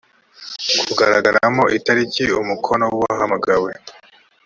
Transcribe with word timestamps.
kugaragaramo 0.87 1.63
itariki 1.77 2.23
umukono 2.41 2.83
w 2.89 2.93
uwahamagawe 2.97 3.71